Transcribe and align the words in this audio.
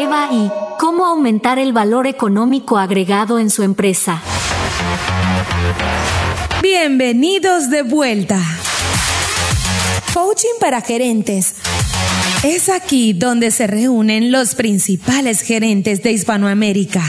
Eva 0.00 0.28
y 0.30 0.48
cómo 0.78 1.06
aumentar 1.06 1.58
el 1.58 1.72
valor 1.72 2.06
económico 2.06 2.78
agregado 2.78 3.40
en 3.40 3.50
su 3.50 3.64
empresa. 3.64 4.22
Bienvenidos 6.62 7.68
de 7.68 7.82
vuelta. 7.82 8.40
Coaching 10.14 10.60
para 10.60 10.82
gerentes. 10.82 11.54
Es 12.44 12.68
aquí 12.68 13.12
donde 13.12 13.50
se 13.50 13.66
reúnen 13.66 14.30
los 14.30 14.54
principales 14.54 15.40
gerentes 15.40 16.00
de 16.04 16.12
Hispanoamérica. 16.12 17.02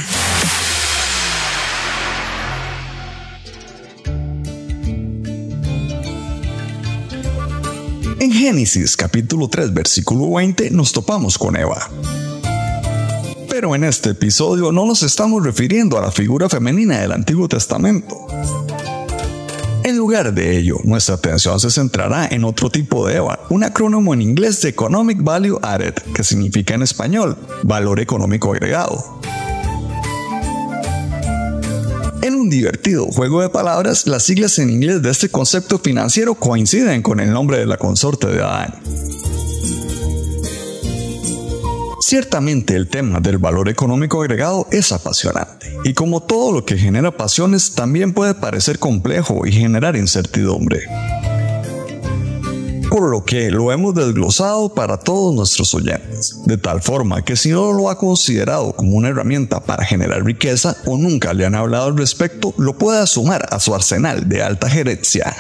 En 8.20 8.32
Génesis 8.32 8.98
capítulo 8.98 9.48
3 9.48 9.74
versículo 9.76 10.34
20 10.34 10.72
nos 10.72 10.92
topamos 10.92 11.38
con 11.38 11.56
Eva. 11.56 11.88
Pero 13.60 13.76
en 13.76 13.84
este 13.84 14.12
episodio 14.12 14.72
no 14.72 14.86
nos 14.86 15.04
estamos 15.04 15.44
refiriendo 15.44 15.98
a 15.98 16.02
la 16.02 16.12
figura 16.12 16.48
femenina 16.48 17.02
del 17.02 17.12
Antiguo 17.12 17.50
Testamento. 17.50 18.26
En 19.84 19.98
lugar 19.98 20.34
de 20.34 20.58
ello, 20.58 20.78
nuestra 20.86 21.16
atención 21.16 21.60
se 21.60 21.70
centrará 21.70 22.26
en 22.32 22.46
otro 22.46 22.70
tipo 22.70 23.06
de 23.06 23.18
EVA, 23.18 23.38
un 23.50 23.66
acrónimo 23.66 24.14
en 24.14 24.22
inglés 24.22 24.62
de 24.62 24.70
Economic 24.70 25.22
Value 25.22 25.60
Added, 25.62 25.94
que 26.16 26.24
significa 26.24 26.74
en 26.74 26.84
español 26.84 27.36
valor 27.64 28.00
económico 28.00 28.54
agregado. 28.54 29.20
En 32.22 32.36
un 32.36 32.50
divertido 32.50 33.08
juego 33.08 33.42
de 33.42 33.50
palabras, 33.50 34.08
las 34.08 34.24
siglas 34.24 34.58
en 34.60 34.70
inglés 34.70 35.02
de 35.02 35.10
este 35.10 35.28
concepto 35.28 35.80
financiero 35.80 36.34
coinciden 36.36 37.02
con 37.02 37.20
el 37.20 37.34
nombre 37.34 37.58
de 37.58 37.66
la 37.66 37.76
consorte 37.76 38.28
de 38.28 38.42
Adán. 38.42 38.76
Ciertamente 42.10 42.76
el 42.76 42.88
tema 42.88 43.20
del 43.20 43.38
valor 43.38 43.70
económico 43.70 44.20
agregado 44.20 44.66
es 44.72 44.92
apasionante, 44.92 45.78
y 45.84 45.94
como 45.94 46.24
todo 46.24 46.52
lo 46.52 46.66
que 46.66 46.76
genera 46.76 47.16
pasiones 47.16 47.76
también 47.76 48.14
puede 48.14 48.34
parecer 48.34 48.80
complejo 48.80 49.46
y 49.46 49.52
generar 49.52 49.96
incertidumbre. 49.96 50.88
Por 52.90 53.12
lo 53.12 53.24
que 53.24 53.52
lo 53.52 53.72
hemos 53.72 53.94
desglosado 53.94 54.74
para 54.74 54.98
todos 54.98 55.36
nuestros 55.36 55.72
oyentes, 55.76 56.40
de 56.48 56.58
tal 56.58 56.82
forma 56.82 57.24
que 57.24 57.36
si 57.36 57.50
no 57.50 57.74
lo 57.74 57.92
ha 57.92 58.00
considerado 58.00 58.74
como 58.74 58.98
una 58.98 59.10
herramienta 59.10 59.60
para 59.60 59.86
generar 59.86 60.26
riqueza 60.26 60.78
o 60.88 60.98
nunca 60.98 61.36
le 61.36 61.46
han 61.46 61.54
hablado 61.54 61.90
al 61.90 61.98
respecto, 62.00 62.56
lo 62.58 62.76
pueda 62.76 63.06
sumar 63.06 63.46
a 63.52 63.60
su 63.60 63.76
arsenal 63.76 64.28
de 64.28 64.42
alta 64.42 64.68
gerencia. 64.68 65.36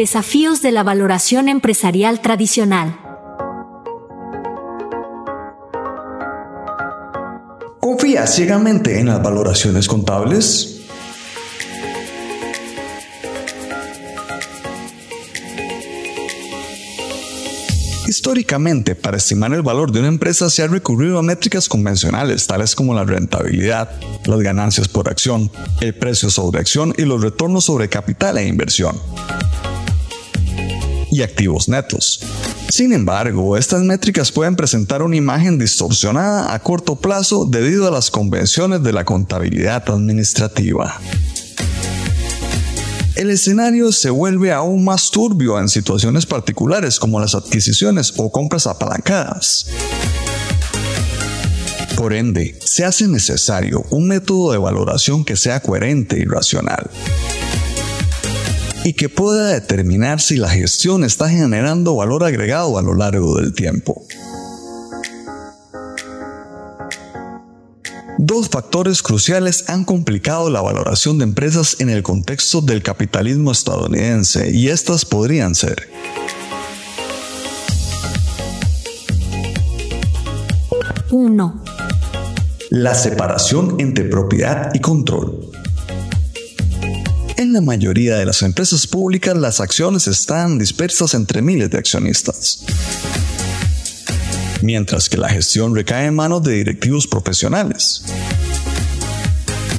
Desafíos 0.00 0.62
de 0.62 0.72
la 0.72 0.82
valoración 0.82 1.50
empresarial 1.50 2.22
tradicional. 2.22 2.98
¿Confía 7.80 8.26
ciegamente 8.26 8.98
en 8.98 9.08
las 9.08 9.22
valoraciones 9.22 9.86
contables? 9.88 10.80
Históricamente, 18.08 18.94
para 18.94 19.18
estimar 19.18 19.52
el 19.52 19.60
valor 19.60 19.92
de 19.92 19.98
una 19.98 20.08
empresa 20.08 20.48
se 20.48 20.62
ha 20.62 20.66
recurrido 20.66 21.18
a 21.18 21.22
métricas 21.22 21.68
convencionales 21.68 22.46
tales 22.46 22.74
como 22.74 22.94
la 22.94 23.04
rentabilidad, 23.04 23.90
las 24.24 24.40
ganancias 24.40 24.88
por 24.88 25.10
acción, 25.10 25.50
el 25.82 25.94
precio 25.94 26.30
sobre 26.30 26.60
acción 26.60 26.94
y 26.96 27.02
los 27.02 27.20
retornos 27.20 27.66
sobre 27.66 27.90
capital 27.90 28.38
e 28.38 28.46
inversión 28.46 28.96
y 31.10 31.22
activos 31.22 31.68
netos. 31.68 32.20
Sin 32.68 32.92
embargo, 32.92 33.56
estas 33.56 33.82
métricas 33.82 34.30
pueden 34.30 34.56
presentar 34.56 35.02
una 35.02 35.16
imagen 35.16 35.58
distorsionada 35.58 36.54
a 36.54 36.58
corto 36.60 36.96
plazo 36.96 37.44
debido 37.44 37.88
a 37.88 37.90
las 37.90 38.10
convenciones 38.10 38.82
de 38.82 38.92
la 38.92 39.04
contabilidad 39.04 39.82
administrativa. 39.88 41.00
El 43.16 43.30
escenario 43.30 43.92
se 43.92 44.08
vuelve 44.08 44.52
aún 44.52 44.84
más 44.84 45.10
turbio 45.10 45.58
en 45.58 45.68
situaciones 45.68 46.26
particulares 46.26 46.98
como 46.98 47.20
las 47.20 47.34
adquisiciones 47.34 48.14
o 48.16 48.30
compras 48.30 48.66
apalancadas. 48.66 49.66
Por 51.96 52.14
ende, 52.14 52.58
se 52.64 52.84
hace 52.84 53.08
necesario 53.08 53.84
un 53.90 54.08
método 54.08 54.52
de 54.52 54.58
valoración 54.58 55.24
que 55.24 55.36
sea 55.36 55.60
coherente 55.60 56.18
y 56.18 56.24
racional 56.24 56.88
y 58.84 58.94
que 58.94 59.08
pueda 59.08 59.48
determinar 59.48 60.20
si 60.20 60.36
la 60.36 60.48
gestión 60.48 61.04
está 61.04 61.28
generando 61.28 61.96
valor 61.96 62.24
agregado 62.24 62.78
a 62.78 62.82
lo 62.82 62.94
largo 62.94 63.36
del 63.36 63.52
tiempo. 63.52 64.02
Dos 68.18 68.50
factores 68.50 69.02
cruciales 69.02 69.68
han 69.68 69.84
complicado 69.84 70.50
la 70.50 70.60
valoración 70.60 71.18
de 71.18 71.24
empresas 71.24 71.76
en 71.80 71.88
el 71.88 72.02
contexto 72.02 72.60
del 72.60 72.82
capitalismo 72.82 73.50
estadounidense 73.50 74.50
y 74.50 74.68
estas 74.68 75.04
podrían 75.06 75.54
ser 75.54 75.88
1. 81.10 81.64
La 82.70 82.94
separación 82.94 83.76
entre 83.78 84.04
propiedad 84.04 84.70
y 84.74 84.80
control. 84.80 85.50
En 87.40 87.54
la 87.54 87.62
mayoría 87.62 88.18
de 88.18 88.26
las 88.26 88.42
empresas 88.42 88.86
públicas 88.86 89.34
las 89.34 89.60
acciones 89.60 90.06
están 90.06 90.58
dispersas 90.58 91.14
entre 91.14 91.40
miles 91.40 91.70
de 91.70 91.78
accionistas, 91.78 92.62
mientras 94.60 95.08
que 95.08 95.16
la 95.16 95.30
gestión 95.30 95.74
recae 95.74 96.04
en 96.04 96.16
manos 96.16 96.42
de 96.42 96.56
directivos 96.56 97.06
profesionales. 97.06 98.02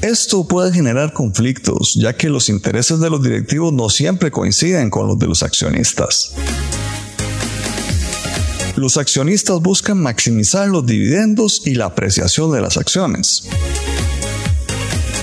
Esto 0.01 0.47
puede 0.47 0.73
generar 0.73 1.13
conflictos, 1.13 1.93
ya 1.93 2.13
que 2.13 2.29
los 2.29 2.49
intereses 2.49 2.99
de 2.99 3.11
los 3.11 3.21
directivos 3.21 3.71
no 3.71 3.91
siempre 3.91 4.31
coinciden 4.31 4.89
con 4.89 5.05
los 5.05 5.19
de 5.19 5.27
los 5.27 5.43
accionistas. 5.43 6.31
Los 8.75 8.97
accionistas 8.97 9.61
buscan 9.61 10.01
maximizar 10.01 10.67
los 10.67 10.83
dividendos 10.83 11.61
y 11.67 11.75
la 11.75 11.85
apreciación 11.85 12.51
de 12.53 12.61
las 12.61 12.77
acciones 12.77 13.43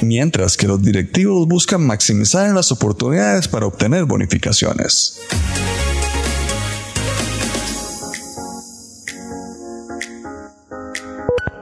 mientras 0.03 0.57
que 0.57 0.67
los 0.67 0.83
directivos 0.83 1.47
buscan 1.47 1.87
maximizar 1.87 2.53
las 2.55 2.73
oportunidades 2.73 3.49
para 3.49 3.67
obtener 3.67 4.05
bonificaciones. 4.05 5.19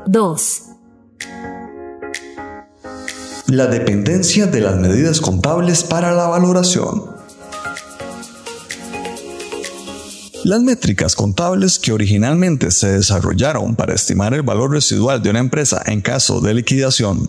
Dos. 0.07 0.63
La 3.49 3.67
dependencia 3.67 4.47
de 4.47 4.61
las 4.61 4.77
medidas 4.77 5.21
contables 5.21 5.85
para 5.85 6.13
la 6.13 6.27
valoración. 6.27 7.17
Las 10.45 10.63
métricas 10.63 11.17
contables 11.17 11.81
que 11.81 11.93
originalmente 11.93 12.71
se 12.71 12.89
desarrollaron 12.89 13.75
para 13.75 13.95
estimar 13.95 14.33
el 14.33 14.43
valor 14.43 14.71
residual 14.71 15.21
de 15.21 15.31
una 15.31 15.41
empresa 15.41 15.83
en 15.87 16.01
caso 16.01 16.41
de 16.41 16.55
liquidación 16.55 17.29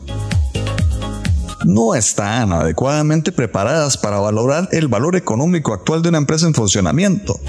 no 1.66 1.96
están 1.96 2.54
adecuadamente 2.54 3.32
preparadas 3.32 3.98
para 3.98 4.20
valorar 4.20 4.70
el 4.72 4.88
valor 4.88 5.16
económico 5.16 5.74
actual 5.74 6.02
de 6.02 6.10
una 6.10 6.18
empresa 6.18 6.48
en 6.48 6.54
funcionamiento. 6.54 7.40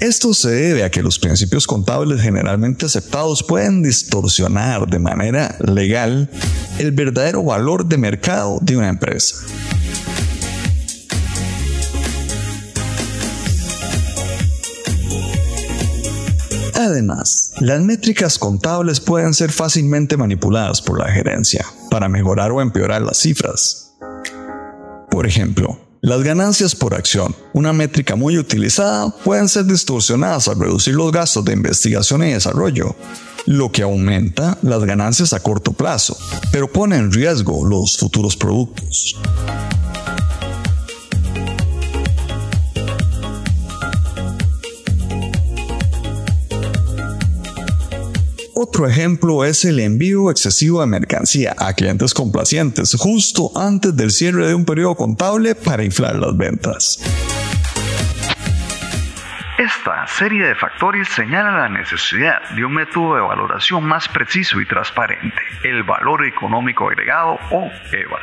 Esto 0.00 0.32
se 0.32 0.50
debe 0.50 0.84
a 0.84 0.90
que 0.90 1.02
los 1.02 1.18
principios 1.18 1.66
contables 1.66 2.20
generalmente 2.20 2.86
aceptados 2.86 3.42
pueden 3.42 3.82
distorsionar 3.82 4.86
de 4.86 5.00
manera 5.00 5.56
legal 5.58 6.30
el 6.78 6.92
verdadero 6.92 7.42
valor 7.42 7.84
de 7.84 7.98
mercado 7.98 8.58
de 8.62 8.76
una 8.76 8.88
empresa. 8.88 9.44
Además, 16.88 17.52
las 17.60 17.82
métricas 17.82 18.38
contables 18.38 18.98
pueden 18.98 19.34
ser 19.34 19.52
fácilmente 19.52 20.16
manipuladas 20.16 20.80
por 20.80 20.98
la 20.98 21.12
gerencia 21.12 21.66
para 21.90 22.08
mejorar 22.08 22.50
o 22.50 22.62
empeorar 22.62 23.02
las 23.02 23.18
cifras. 23.18 23.92
Por 25.10 25.26
ejemplo, 25.26 25.78
las 26.00 26.22
ganancias 26.22 26.74
por 26.74 26.94
acción, 26.94 27.36
una 27.52 27.74
métrica 27.74 28.16
muy 28.16 28.38
utilizada, 28.38 29.10
pueden 29.22 29.50
ser 29.50 29.66
distorsionadas 29.66 30.48
al 30.48 30.60
reducir 30.60 30.94
los 30.94 31.12
gastos 31.12 31.44
de 31.44 31.52
investigación 31.52 32.22
y 32.22 32.32
desarrollo, 32.32 32.96
lo 33.44 33.70
que 33.70 33.82
aumenta 33.82 34.56
las 34.62 34.82
ganancias 34.84 35.34
a 35.34 35.40
corto 35.40 35.72
plazo, 35.72 36.16
pero 36.52 36.72
pone 36.72 36.96
en 36.96 37.12
riesgo 37.12 37.66
los 37.66 37.98
futuros 37.98 38.34
productos. 38.34 39.14
Otro 48.78 48.90
ejemplo 48.90 49.44
es 49.44 49.64
el 49.64 49.80
envío 49.80 50.30
excesivo 50.30 50.80
de 50.82 50.86
mercancía 50.86 51.52
a 51.58 51.72
clientes 51.72 52.14
complacientes 52.14 52.94
justo 52.96 53.50
antes 53.56 53.96
del 53.96 54.12
cierre 54.12 54.46
de 54.46 54.54
un 54.54 54.64
periodo 54.64 54.94
contable 54.94 55.56
para 55.56 55.82
inflar 55.82 56.14
las 56.14 56.36
ventas. 56.36 57.00
Esta 59.58 60.06
serie 60.06 60.46
de 60.46 60.54
factores 60.54 61.08
señala 61.08 61.58
la 61.58 61.68
necesidad 61.68 62.50
de 62.54 62.64
un 62.64 62.74
método 62.74 63.16
de 63.16 63.22
valoración 63.22 63.82
más 63.82 64.08
preciso 64.08 64.60
y 64.60 64.66
transparente, 64.66 65.42
el 65.64 65.82
valor 65.82 66.24
económico 66.24 66.86
agregado 66.86 67.36
o 67.50 67.68
EVA. 67.90 68.20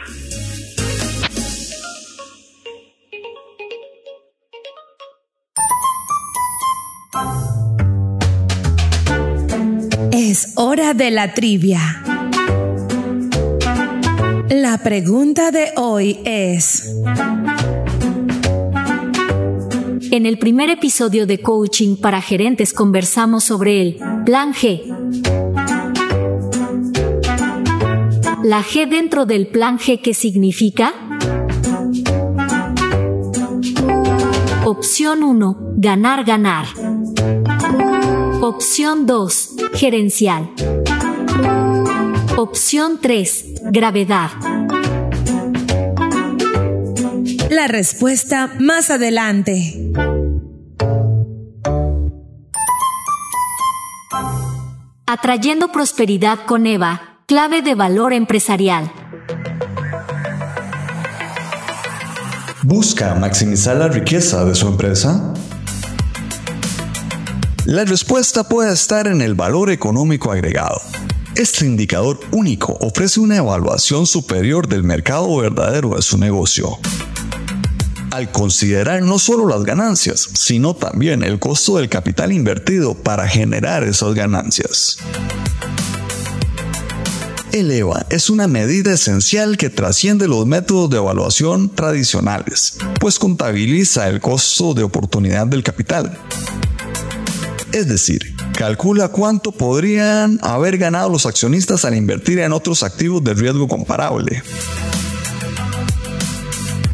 Es 10.35 10.51
hora 10.57 10.93
de 10.93 11.11
la 11.11 11.33
trivia. 11.33 11.79
La 14.49 14.77
pregunta 14.83 15.49
de 15.49 15.71
hoy 15.77 16.19
es... 16.25 16.93
En 20.11 20.25
el 20.25 20.37
primer 20.37 20.69
episodio 20.69 21.25
de 21.25 21.41
Coaching 21.41 21.95
para 21.95 22.21
Gerentes 22.21 22.73
conversamos 22.73 23.45
sobre 23.45 23.81
el 23.81 23.97
Plan 24.25 24.53
G. 24.53 24.83
La 28.43 28.61
G 28.61 28.89
dentro 28.89 29.25
del 29.25 29.47
Plan 29.47 29.79
G, 29.79 30.01
¿qué 30.01 30.13
significa? 30.13 30.93
Opción 34.65 35.23
1. 35.23 35.75
Ganar, 35.77 36.25
ganar. 36.25 36.65
Opción 38.41 39.05
2. 39.05 39.54
Gerencial. 39.75 40.49
Opción 42.37 42.99
3. 43.01 43.61
Gravedad. 43.71 44.29
La 47.49 47.67
respuesta 47.67 48.51
más 48.59 48.89
adelante. 48.89 49.91
Atrayendo 55.05 55.71
prosperidad 55.71 56.39
con 56.45 56.67
Eva, 56.67 57.19
clave 57.25 57.61
de 57.61 57.75
valor 57.75 58.13
empresarial. 58.13 58.91
¿Busca 62.63 63.13
maximizar 63.15 63.75
la 63.75 63.89
riqueza 63.89 64.45
de 64.45 64.55
su 64.55 64.67
empresa? 64.67 65.33
La 67.65 67.83
respuesta 67.83 68.47
puede 68.47 68.71
estar 68.71 69.07
en 69.07 69.21
el 69.21 69.33
valor 69.33 69.71
económico 69.71 70.31
agregado. 70.31 70.79
Este 71.35 71.65
indicador 71.65 72.19
único 72.31 72.77
ofrece 72.79 73.19
una 73.19 73.37
evaluación 73.37 74.05
superior 74.05 74.67
del 74.67 74.83
mercado 74.83 75.35
verdadero 75.37 75.95
de 75.95 76.03
su 76.03 76.19
negocio 76.19 76.77
al 78.11 78.31
considerar 78.31 79.01
no 79.01 79.19
solo 79.19 79.45
las 79.45 79.63
ganancias, 79.63 80.29
sino 80.35 80.73
también 80.73 81.21
el 81.21 81.37
costo 81.37 81.77
del 81.77 81.89
capital 81.89 82.31
invertido 82.31 82.93
para 82.93 83.27
generar 83.27 83.83
esas 83.83 84.13
ganancias. 84.13 84.97
El 87.51 87.71
EVA 87.71 88.05
es 88.09 88.29
una 88.29 88.47
medida 88.47 88.93
esencial 88.93 89.57
que 89.57 89.69
trasciende 89.69 90.29
los 90.29 90.45
métodos 90.45 90.89
de 90.91 90.97
evaluación 90.97 91.69
tradicionales, 91.73 92.77
pues 93.01 93.19
contabiliza 93.19 94.07
el 94.07 94.21
costo 94.21 94.73
de 94.73 94.83
oportunidad 94.83 95.47
del 95.47 95.63
capital. 95.63 96.17
Es 97.75 97.89
decir, 97.89 98.33
calcula 98.57 99.09
cuánto 99.09 99.51
podrían 99.51 100.39
haber 100.41 100.77
ganado 100.77 101.09
los 101.09 101.25
accionistas 101.25 101.83
al 101.83 101.93
invertir 101.93 102.39
en 102.39 102.53
otros 102.53 102.83
activos 102.83 103.21
de 103.21 103.33
riesgo 103.33 103.67
comparable. 103.67 104.41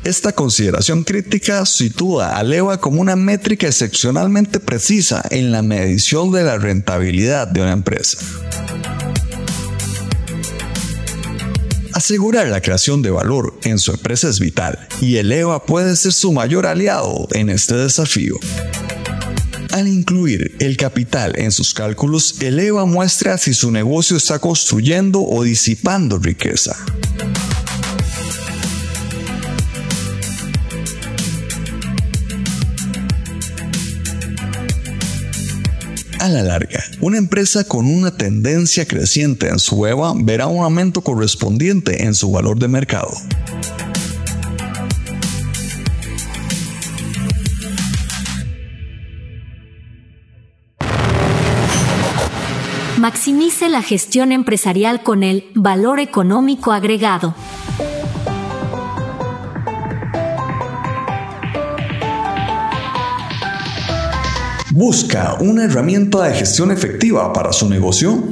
Esta 0.03 0.31
consideración 0.31 1.03
crítica 1.03 1.67
sitúa 1.67 2.35
al 2.35 2.51
EVA 2.51 2.79
como 2.79 2.99
una 2.99 3.15
métrica 3.15 3.67
excepcionalmente 3.67 4.59
precisa 4.59 5.23
en 5.29 5.51
la 5.51 5.61
medición 5.61 6.31
de 6.31 6.45
la 6.45 6.57
rentabilidad 6.57 7.47
de 7.47 7.61
una 7.61 7.73
empresa. 7.73 8.17
Asegurar 11.93 12.47
la 12.47 12.59
creación 12.59 13.03
de 13.03 13.11
valor 13.11 13.53
en 13.65 13.77
su 13.77 13.91
empresa 13.91 14.29
es 14.29 14.39
vital 14.39 14.87
y 14.99 15.17
el 15.17 15.31
EVA 15.31 15.63
puede 15.63 15.95
ser 15.95 16.11
su 16.11 16.33
mayor 16.33 16.65
aliado 16.65 17.27
en 17.33 17.51
este 17.51 17.75
desafío. 17.75 18.39
Al 19.71 19.87
incluir 19.87 20.55
el 20.59 20.75
capital 20.75 21.33
en 21.37 21.51
sus 21.51 21.73
cálculos, 21.73 22.41
el 22.41 22.59
EVA 22.59 22.85
muestra 22.85 23.37
si 23.37 23.53
su 23.53 23.71
negocio 23.71 24.17
está 24.17 24.39
construyendo 24.39 25.21
o 25.21 25.43
disipando 25.43 26.19
riqueza. 26.19 26.75
A 36.19 36.29
la 36.29 36.43
larga, 36.43 36.83
una 36.99 37.17
empresa 37.17 37.63
con 37.63 37.87
una 37.87 38.15
tendencia 38.15 38.85
creciente 38.85 39.47
en 39.47 39.57
su 39.57 39.87
EVA 39.87 40.13
verá 40.17 40.47
un 40.47 40.63
aumento 40.63 41.01
correspondiente 41.01 42.03
en 42.03 42.13
su 42.13 42.29
valor 42.29 42.59
de 42.59 42.67
mercado. 42.67 43.11
Maximice 53.01 53.67
la 53.67 53.81
gestión 53.81 54.31
empresarial 54.31 55.01
con 55.01 55.23
el 55.23 55.49
valor 55.55 55.99
económico 55.99 56.71
agregado. 56.71 57.33
¿Busca 64.69 65.35
una 65.39 65.63
herramienta 65.63 66.25
de 66.25 66.35
gestión 66.35 66.69
efectiva 66.69 67.33
para 67.33 67.51
su 67.51 67.67
negocio? 67.67 68.23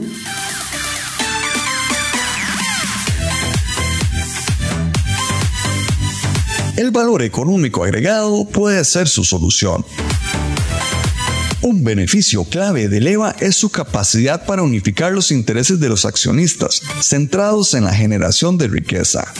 El 6.77 6.92
valor 6.92 7.24
económico 7.24 7.83
agregado 7.83 8.45
puede 8.45 8.86
ser 8.86 9.07
su 9.07 9.24
solución. 9.24 9.83
Un 11.61 11.83
beneficio 11.83 12.45
clave 12.45 12.88
de 12.88 13.01
Leva 13.01 13.35
es 13.39 13.56
su 13.56 13.69
capacidad 13.69 14.45
para 14.45 14.63
unificar 14.63 15.11
los 15.11 15.31
intereses 15.31 15.79
de 15.79 15.89
los 15.89 16.06
accionistas, 16.06 16.81
centrados 17.01 17.73
en 17.73 17.83
la 17.83 17.94
generación 17.94 18.57
de 18.57 18.67
riqueza 18.67 19.33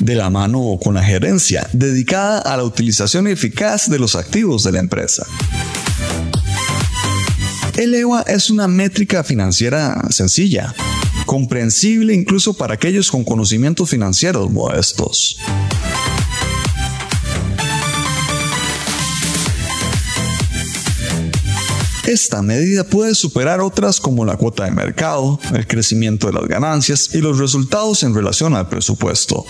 de 0.00 0.14
la 0.14 0.30
mano 0.30 0.78
con 0.82 0.94
la 0.94 1.02
gerencia, 1.02 1.68
dedicada 1.72 2.38
a 2.38 2.56
la 2.56 2.64
utilización 2.64 3.26
eficaz 3.26 3.90
de 3.90 3.98
los 3.98 4.14
activos 4.14 4.64
de 4.64 4.72
la 4.72 4.78
empresa. 4.78 5.26
El 7.76 7.94
EVA 7.94 8.22
es 8.22 8.48
una 8.48 8.68
métrica 8.68 9.22
financiera 9.22 10.00
sencilla, 10.10 10.74
comprensible 11.26 12.14
incluso 12.14 12.54
para 12.54 12.74
aquellos 12.74 13.10
con 13.10 13.22
conocimientos 13.22 13.90
financieros 13.90 14.50
modestos. 14.50 15.38
Esta 22.08 22.40
medida 22.40 22.84
puede 22.84 23.14
superar 23.14 23.60
otras 23.60 24.00
como 24.00 24.24
la 24.24 24.38
cuota 24.38 24.64
de 24.64 24.70
mercado, 24.70 25.38
el 25.54 25.66
crecimiento 25.66 26.28
de 26.28 26.32
las 26.32 26.48
ganancias 26.48 27.10
y 27.12 27.18
los 27.18 27.36
resultados 27.36 28.02
en 28.02 28.14
relación 28.14 28.56
al 28.56 28.66
presupuesto. 28.66 29.44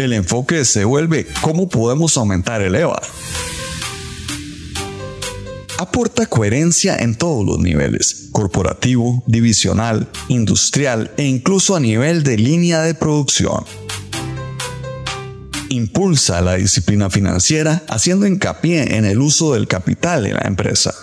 El 0.00 0.12
enfoque 0.12 0.64
se 0.64 0.84
vuelve 0.84 1.28
cómo 1.40 1.68
podemos 1.68 2.16
aumentar 2.16 2.62
el 2.62 2.74
EVA. 2.74 3.00
Aporta 5.78 6.26
coherencia 6.26 6.96
en 6.96 7.14
todos 7.14 7.46
los 7.46 7.60
niveles, 7.60 8.26
corporativo, 8.32 9.22
divisional, 9.28 10.08
industrial 10.26 11.12
e 11.16 11.26
incluso 11.26 11.76
a 11.76 11.80
nivel 11.80 12.24
de 12.24 12.36
línea 12.36 12.82
de 12.82 12.94
producción 12.94 13.64
impulsa 15.70 16.40
la 16.42 16.56
disciplina 16.56 17.08
financiera 17.08 17.82
haciendo 17.88 18.26
hincapié 18.26 18.96
en 18.96 19.06
el 19.06 19.20
uso 19.20 19.54
del 19.54 19.66
capital 19.66 20.26
en 20.26 20.34
la 20.34 20.42
empresa. 20.44 20.94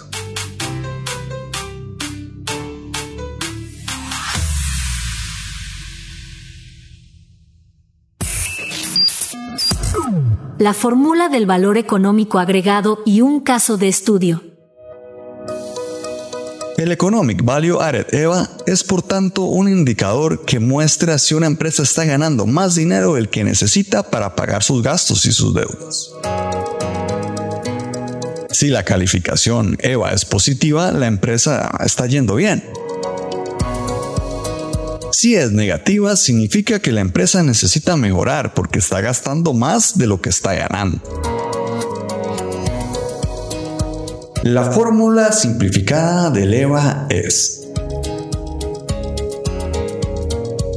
La 10.60 10.74
fórmula 10.74 11.30
del 11.30 11.46
valor 11.46 11.78
económico 11.78 12.40
agregado 12.40 13.04
y 13.06 13.22
un 13.22 13.42
caso 13.42 13.78
de 13.78 13.88
estudio. 13.88 14.57
El 16.77 16.91
Economic 16.91 17.43
Value 17.43 17.81
Added 17.81 18.13
EVA 18.13 18.51
es 18.67 18.84
por 18.84 19.01
tanto 19.01 19.41
un 19.41 19.67
indicador 19.67 20.46
que 20.46 20.60
muestra 20.60 21.17
si 21.17 21.34
una 21.34 21.48
empresa 21.48 21.81
está 21.81 22.05
ganando 22.05 22.46
más 22.46 22.75
dinero 22.75 23.15
del 23.15 23.29
que 23.29 23.43
necesita 23.43 24.03
para 24.12 24.36
pagar 24.36 24.62
sus 24.62 24.84
gastos 24.84 25.25
y 25.25 25.31
sus 25.31 25.55
deudas. 25.55 26.12
Si 28.51 28.67
la 28.67 28.84
calificación 28.84 29.75
EVA 29.79 30.13
es 30.13 30.24
positiva, 30.24 30.91
la 30.91 31.07
empresa 31.07 31.72
está 31.84 32.05
yendo 32.05 32.36
bien. 32.36 32.63
Si 35.12 35.36
es 35.36 35.51
negativa, 35.51 36.15
significa 36.15 36.79
que 36.79 36.91
la 36.91 37.01
empresa 37.01 37.41
necesita 37.41 37.98
mejorar 37.98 38.53
porque 38.53 38.77
está 38.77 39.01
gastando 39.01 39.53
más 39.53 39.98
de 39.98 40.05
lo 40.05 40.22
que 40.22 40.29
está 40.29 40.53
ganando. 40.53 41.01
La 44.50 44.72
fórmula 44.72 45.34
simplificada 45.34 46.30
del 46.30 46.54
EVA 46.54 47.08
es 47.10 47.68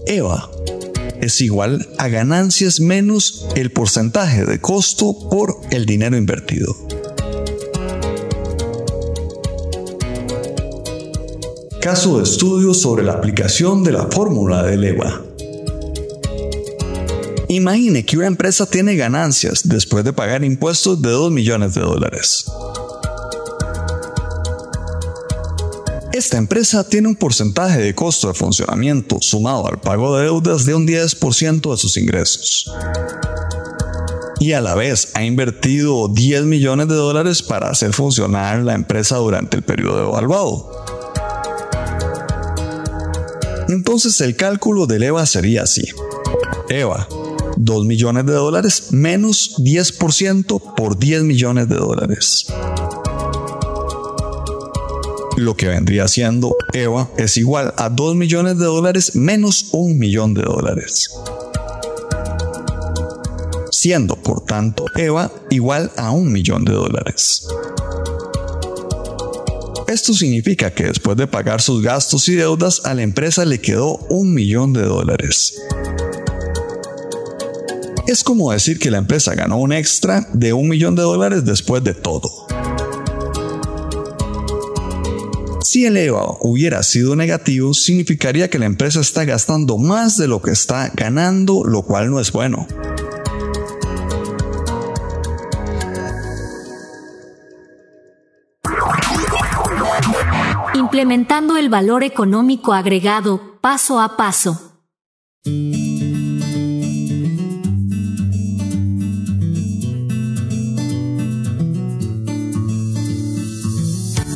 EVA 0.06 0.50
es 1.20 1.40
igual 1.40 1.88
a 1.96 2.08
ganancias 2.08 2.80
menos 2.80 3.46
el 3.54 3.70
porcentaje 3.70 4.44
de 4.44 4.60
costo 4.60 5.16
por 5.30 5.54
el 5.70 5.86
dinero 5.86 6.16
invertido. 6.16 6.74
Caso 11.80 12.18
de 12.18 12.24
estudio 12.24 12.74
sobre 12.74 13.04
la 13.04 13.12
aplicación 13.12 13.84
de 13.84 13.92
la 13.92 14.08
fórmula 14.08 14.64
del 14.64 14.82
EVA. 14.82 15.22
Imagine 17.46 18.04
que 18.04 18.16
una 18.16 18.26
empresa 18.26 18.66
tiene 18.66 18.96
ganancias 18.96 19.62
después 19.62 20.04
de 20.04 20.12
pagar 20.12 20.42
impuestos 20.42 21.00
de 21.00 21.10
2 21.10 21.30
millones 21.30 21.74
de 21.74 21.82
dólares. 21.82 22.46
Esta 26.20 26.36
empresa 26.36 26.86
tiene 26.86 27.08
un 27.08 27.16
porcentaje 27.16 27.80
de 27.80 27.94
costo 27.94 28.28
de 28.28 28.34
funcionamiento 28.34 29.16
sumado 29.22 29.66
al 29.66 29.80
pago 29.80 30.18
de 30.18 30.24
deudas 30.24 30.66
de 30.66 30.74
un 30.74 30.86
10% 30.86 31.70
de 31.70 31.76
sus 31.78 31.96
ingresos. 31.96 32.70
Y 34.38 34.52
a 34.52 34.60
la 34.60 34.74
vez 34.74 35.12
ha 35.14 35.24
invertido 35.24 36.08
10 36.08 36.42
millones 36.42 36.88
de 36.88 36.94
dólares 36.94 37.42
para 37.42 37.70
hacer 37.70 37.94
funcionar 37.94 38.58
la 38.58 38.74
empresa 38.74 39.16
durante 39.16 39.56
el 39.56 39.62
periodo 39.62 40.10
evaluado. 40.10 40.84
Entonces 43.70 44.20
el 44.20 44.36
cálculo 44.36 44.86
del 44.86 45.04
EVA 45.04 45.24
sería 45.24 45.62
así. 45.62 45.88
EVA, 46.68 47.08
2 47.56 47.86
millones 47.86 48.26
de 48.26 48.34
dólares 48.34 48.88
menos 48.90 49.54
10% 49.56 50.74
por 50.74 50.98
10 50.98 51.22
millones 51.22 51.66
de 51.70 51.76
dólares 51.76 52.46
lo 55.40 55.56
que 55.56 55.68
vendría 55.68 56.06
siendo 56.08 56.54
EVA 56.72 57.10
es 57.16 57.36
igual 57.36 57.74
a 57.76 57.88
2 57.88 58.14
millones 58.14 58.58
de 58.58 58.66
dólares 58.66 59.16
menos 59.16 59.68
1 59.72 59.94
millón 59.94 60.34
de 60.34 60.42
dólares. 60.42 61.10
Siendo, 63.70 64.16
por 64.16 64.44
tanto, 64.44 64.84
EVA 64.96 65.32
igual 65.50 65.90
a 65.96 66.10
1 66.10 66.30
millón 66.30 66.64
de 66.64 66.72
dólares. 66.72 67.46
Esto 69.88 70.12
significa 70.12 70.72
que 70.72 70.84
después 70.84 71.16
de 71.16 71.26
pagar 71.26 71.60
sus 71.60 71.82
gastos 71.82 72.28
y 72.28 72.34
deudas, 72.36 72.82
a 72.84 72.94
la 72.94 73.02
empresa 73.02 73.44
le 73.44 73.60
quedó 73.60 73.96
un 74.08 74.32
millón 74.34 74.72
de 74.72 74.82
dólares. 74.82 75.54
Es 78.06 78.22
como 78.22 78.52
decir 78.52 78.78
que 78.78 78.90
la 78.90 78.98
empresa 78.98 79.34
ganó 79.34 79.58
un 79.58 79.72
extra 79.72 80.26
de 80.32 80.52
un 80.52 80.68
millón 80.68 80.94
de 80.94 81.02
dólares 81.02 81.44
después 81.44 81.82
de 81.82 81.94
todo. 81.94 82.49
Si 85.80 85.86
el 85.86 85.96
EVA 85.96 86.36
hubiera 86.40 86.82
sido 86.82 87.16
negativo, 87.16 87.72
significaría 87.72 88.50
que 88.50 88.58
la 88.58 88.66
empresa 88.66 89.00
está 89.00 89.24
gastando 89.24 89.78
más 89.78 90.18
de 90.18 90.28
lo 90.28 90.42
que 90.42 90.50
está 90.50 90.90
ganando, 90.92 91.64
lo 91.64 91.80
cual 91.80 92.10
no 92.10 92.20
es 92.20 92.32
bueno. 92.32 92.66
Implementando 100.74 101.56
el 101.56 101.70
valor 101.70 102.04
económico 102.04 102.74
agregado 102.74 103.56
paso 103.62 104.02
a 104.02 104.18
paso. 104.18 104.82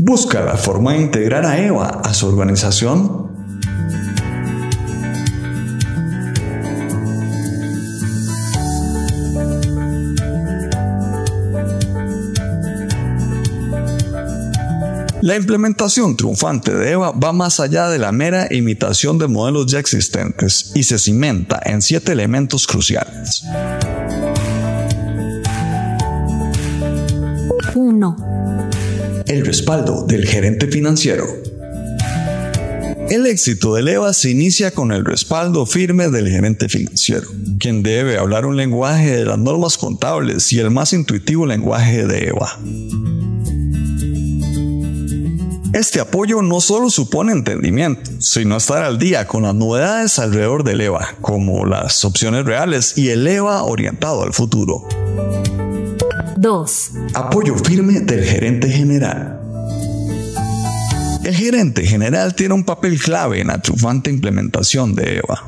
Busca 0.07 0.43
la 0.43 0.59
forma 0.59 0.93
de 0.93 1.01
integrar 1.01 1.47
a 1.47 1.59
Eva 1.59 2.03
a 2.05 2.13
su 2.13 2.27
organización. 2.27 3.25
La 15.23 15.37
implementación 15.37 16.19
triunfante 16.19 16.75
de 16.75 16.91
EVA 16.91 17.13
va 17.13 17.33
más 17.33 17.59
allá 17.59 17.89
de 17.89 17.99
la 17.99 18.13
mera 18.13 18.47
imitación 18.51 19.19
de 19.19 19.27
modelos 19.27 19.73
ya 19.73 19.79
existentes 19.79 20.73
y 20.75 20.83
se 20.83 20.99
cimenta 20.99 21.63
en 21.65 21.81
siete 21.81 22.13
elementos 22.13 22.67
cruciales. 22.67 23.43
El 29.27 29.45
respaldo 29.45 30.05
del 30.07 30.27
gerente 30.27 30.67
financiero. 30.67 31.27
El 33.11 33.27
éxito 33.27 33.75
de 33.75 33.93
EVA 33.93 34.13
se 34.13 34.31
inicia 34.31 34.71
con 34.71 34.91
el 34.91 35.05
respaldo 35.05 35.67
firme 35.67 36.09
del 36.09 36.29
gerente 36.29 36.69
financiero, 36.69 37.27
quien 37.59 37.83
debe 37.83 38.19
hablar 38.19 38.47
un 38.47 38.57
lenguaje 38.57 39.17
de 39.17 39.25
las 39.25 39.39
normas 39.39 39.77
contables 39.77 40.53
y 40.53 40.59
el 40.59 40.71
más 40.71 40.93
intuitivo 40.93 41.47
lenguaje 41.47 42.07
de 42.07 42.29
EVA. 42.29 42.59
Este 45.75 46.01
apoyo 46.01 46.41
no 46.41 46.61
solo 46.61 46.89
supone 46.89 47.33
entendimiento, 47.33 48.11
sino 48.21 48.57
estar 48.57 48.85
al 48.85 48.99
día 48.99 49.27
con 49.27 49.43
las 49.43 49.55
novedades 49.55 50.19
alrededor 50.19 50.65
del 50.65 50.81
EVA, 50.81 51.17
como 51.21 51.67
las 51.67 52.05
opciones 52.05 52.45
reales 52.45 52.97
y 52.97 53.11
el 53.11 53.27
EVA 53.27 53.65
orientado 53.65 54.23
al 54.23 54.33
futuro. 54.33 54.87
2. 56.45 56.91
Apoyo 57.15 57.57
firme 57.57 58.01
del 58.01 58.23
gerente 58.23 58.69
general. 58.69 59.41
El 61.25 61.35
gerente 61.35 61.87
general 61.87 62.35
tiene 62.35 62.53
un 62.53 62.65
papel 62.65 63.01
clave 63.01 63.41
en 63.41 63.47
la 63.47 63.63
triunfante 63.63 64.11
implementación 64.11 64.95
de 64.95 65.21
EVA, 65.21 65.43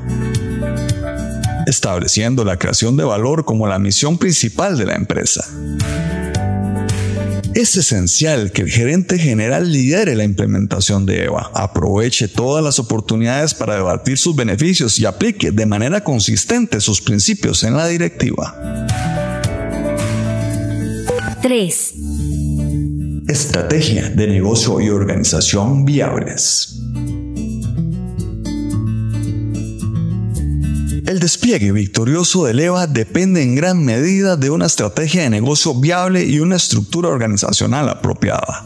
estableciendo 1.67 2.43
la 2.43 2.57
creación 2.57 2.97
de 2.97 3.03
valor 3.03 3.45
como 3.45 3.67
la 3.67 3.77
misión 3.77 4.17
principal 4.17 4.75
de 4.75 4.87
la 4.87 4.95
empresa. 4.95 5.45
Es 7.53 7.77
esencial 7.77 8.51
que 8.51 8.63
el 8.63 8.71
gerente 8.71 9.19
general 9.19 9.71
lidere 9.71 10.15
la 10.15 10.23
implementación 10.23 11.05
de 11.05 11.25
EVA, 11.25 11.51
aproveche 11.53 12.27
todas 12.27 12.63
las 12.63 12.79
oportunidades 12.79 13.53
para 13.53 13.75
debatir 13.75 14.17
sus 14.17 14.35
beneficios 14.35 14.97
y 14.97 15.05
aplique 15.05 15.51
de 15.51 15.67
manera 15.67 16.03
consistente 16.03 16.81
sus 16.81 17.01
principios 17.01 17.63
en 17.63 17.77
la 17.77 17.87
directiva. 17.87 19.26
3. 21.41 21.93
Estrategia 23.27 24.09
de 24.09 24.27
negocio 24.27 24.81
y 24.81 24.89
organización 24.89 25.85
viables. 25.85 26.79
El 31.05 31.19
despliegue 31.19 31.71
victorioso 31.71 32.45
de 32.45 32.65
EVA 32.65 32.87
depende 32.87 33.43
en 33.43 33.55
gran 33.55 33.85
medida 33.85 34.35
de 34.35 34.49
una 34.49 34.65
estrategia 34.65 35.21
de 35.23 35.29
negocio 35.29 35.75
viable 35.75 36.23
y 36.25 36.39
una 36.39 36.55
estructura 36.55 37.09
organizacional 37.09 37.87
apropiada. 37.87 38.65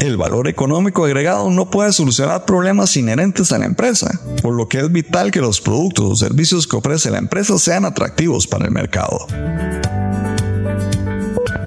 El 0.00 0.16
valor 0.16 0.48
económico 0.48 1.04
agregado 1.04 1.48
no 1.50 1.70
puede 1.70 1.92
solucionar 1.92 2.44
problemas 2.44 2.96
inherentes 2.96 3.52
a 3.52 3.58
la 3.58 3.66
empresa, 3.66 4.10
por 4.42 4.54
lo 4.54 4.68
que 4.68 4.80
es 4.80 4.90
vital 4.90 5.30
que 5.30 5.40
los 5.40 5.60
productos 5.60 6.04
o 6.04 6.16
servicios 6.16 6.66
que 6.66 6.76
ofrece 6.76 7.12
la 7.12 7.18
empresa 7.18 7.56
sean 7.58 7.84
atractivos 7.84 8.48
para 8.48 8.64
el 8.64 8.72
mercado. 8.72 9.28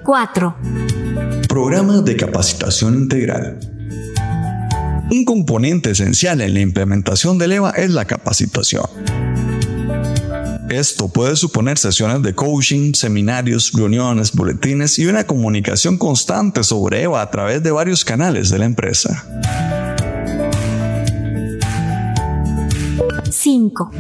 4. 0.06 0.56
Programa 1.50 2.02
de 2.02 2.16
capacitación 2.16 2.94
integral. 2.94 3.60
Un 5.10 5.26
componente 5.26 5.90
esencial 5.90 6.42
en 6.42 6.54
la 6.54 6.60
implementación 6.60 7.40
del 7.40 7.54
EVA 7.54 7.72
es 7.72 7.90
la 7.90 8.06
capacitación. 8.06 8.86
Esto 10.70 11.08
puede 11.08 11.36
suponer 11.36 11.80
sesiones 11.80 12.22
de 12.22 12.36
coaching, 12.36 12.94
seminarios, 12.94 13.72
reuniones, 13.74 14.32
boletines 14.32 15.00
y 15.00 15.08
una 15.08 15.24
comunicación 15.24 15.98
constante 15.98 16.64
sobre 16.64 17.02
EVA 17.02 17.24
a 17.24 17.32
través 17.32 17.64
de 17.64 17.72
varios 17.72 18.06
canales 18.06 18.52
de 18.52 18.60
la 18.60 18.66
empresa. 18.66 19.26
5. 23.32 23.92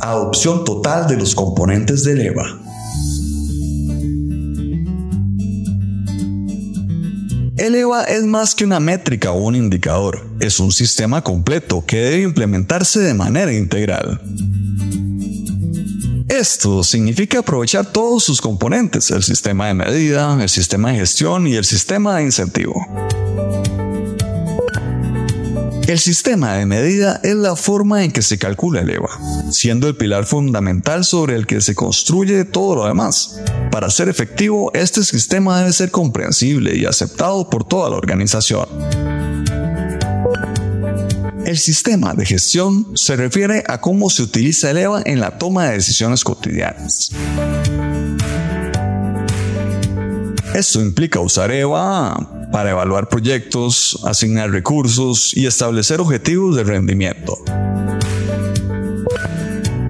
Adopción 0.00 0.64
total 0.64 1.06
de 1.06 1.16
los 1.16 1.34
componentes 1.34 2.04
del 2.04 2.20
EVA. 2.20 2.58
El 7.56 7.74
EVA 7.74 8.04
es 8.04 8.22
más 8.22 8.54
que 8.54 8.64
una 8.64 8.78
métrica 8.78 9.32
o 9.32 9.40
un 9.40 9.56
indicador, 9.56 10.24
es 10.40 10.60
un 10.60 10.70
sistema 10.70 11.22
completo 11.22 11.84
que 11.84 11.96
debe 11.96 12.22
implementarse 12.22 13.00
de 13.00 13.14
manera 13.14 13.52
integral. 13.52 14.20
Esto 16.28 16.84
significa 16.84 17.40
aprovechar 17.40 17.86
todos 17.86 18.22
sus 18.22 18.40
componentes, 18.40 19.10
el 19.10 19.24
sistema 19.24 19.66
de 19.66 19.74
medida, 19.74 20.40
el 20.40 20.48
sistema 20.48 20.92
de 20.92 20.98
gestión 20.98 21.48
y 21.48 21.56
el 21.56 21.64
sistema 21.64 22.16
de 22.16 22.24
incentivo. 22.24 22.86
El 25.88 25.98
sistema 25.98 26.52
de 26.52 26.66
medida 26.66 27.18
es 27.24 27.34
la 27.34 27.56
forma 27.56 28.04
en 28.04 28.12
que 28.12 28.20
se 28.20 28.36
calcula 28.36 28.82
el 28.82 28.90
EVA, 28.90 29.08
siendo 29.50 29.88
el 29.88 29.96
pilar 29.96 30.26
fundamental 30.26 31.02
sobre 31.02 31.34
el 31.34 31.46
que 31.46 31.62
se 31.62 31.74
construye 31.74 32.44
todo 32.44 32.76
lo 32.76 32.86
demás. 32.86 33.40
Para 33.72 33.88
ser 33.88 34.10
efectivo, 34.10 34.70
este 34.74 35.02
sistema 35.02 35.60
debe 35.60 35.72
ser 35.72 35.90
comprensible 35.90 36.76
y 36.76 36.84
aceptado 36.84 37.48
por 37.48 37.64
toda 37.64 37.88
la 37.88 37.96
organización. 37.96 38.68
El 41.46 41.56
sistema 41.56 42.12
de 42.12 42.26
gestión 42.26 42.94
se 42.94 43.16
refiere 43.16 43.64
a 43.66 43.80
cómo 43.80 44.10
se 44.10 44.24
utiliza 44.24 44.70
el 44.70 44.76
EVA 44.76 45.00
en 45.06 45.20
la 45.20 45.38
toma 45.38 45.68
de 45.68 45.76
decisiones 45.76 46.22
cotidianas. 46.22 47.12
Esto 50.52 50.82
implica 50.82 51.18
usar 51.20 51.50
EVA 51.50 52.37
para 52.52 52.70
evaluar 52.70 53.08
proyectos, 53.08 54.00
asignar 54.04 54.50
recursos 54.50 55.36
y 55.36 55.46
establecer 55.46 56.00
objetivos 56.00 56.56
de 56.56 56.64
rendimiento. 56.64 57.38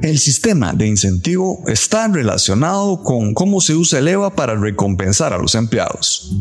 El 0.03 0.19
sistema 0.19 0.73
de 0.73 0.87
incentivo 0.87 1.63
está 1.67 2.09
relacionado 2.09 3.03
con 3.03 3.35
cómo 3.35 3.61
se 3.61 3.75
usa 3.75 3.99
el 3.99 4.09
EVA 4.09 4.35
para 4.35 4.55
recompensar 4.55 5.33
a 5.33 5.39
los 5.39 5.55
empleados. 5.55 6.33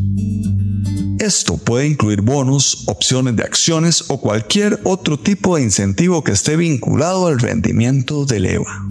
Esto 1.19 1.57
puede 1.57 1.87
incluir 1.87 2.21
bonos, 2.21 2.87
opciones 2.87 3.35
de 3.35 3.43
acciones 3.43 4.05
o 4.07 4.21
cualquier 4.21 4.79
otro 4.83 5.19
tipo 5.19 5.55
de 5.57 5.63
incentivo 5.63 6.23
que 6.23 6.31
esté 6.31 6.55
vinculado 6.55 7.27
al 7.27 7.39
rendimiento 7.39 8.25
del 8.25 8.45
EVA. 8.45 8.87